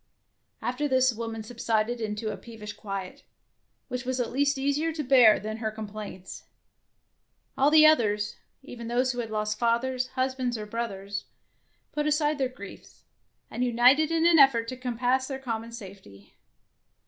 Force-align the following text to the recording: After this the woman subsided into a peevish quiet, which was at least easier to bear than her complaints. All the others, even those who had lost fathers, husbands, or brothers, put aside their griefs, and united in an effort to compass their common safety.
After 0.63 0.87
this 0.87 1.11
the 1.11 1.15
woman 1.15 1.43
subsided 1.43 2.01
into 2.01 2.31
a 2.31 2.35
peevish 2.37 2.73
quiet, 2.73 3.21
which 3.87 4.03
was 4.03 4.19
at 4.19 4.31
least 4.31 4.57
easier 4.57 4.91
to 4.91 5.03
bear 5.03 5.39
than 5.39 5.57
her 5.57 5.69
complaints. 5.69 6.45
All 7.55 7.69
the 7.69 7.85
others, 7.85 8.37
even 8.63 8.87
those 8.87 9.11
who 9.11 9.19
had 9.19 9.29
lost 9.29 9.59
fathers, 9.59 10.07
husbands, 10.07 10.57
or 10.57 10.65
brothers, 10.65 11.25
put 11.91 12.07
aside 12.07 12.39
their 12.39 12.49
griefs, 12.49 13.03
and 13.51 13.63
united 13.63 14.09
in 14.09 14.25
an 14.25 14.39
effort 14.39 14.67
to 14.69 14.75
compass 14.75 15.27
their 15.27 15.37
common 15.37 15.71
safety. 15.71 16.33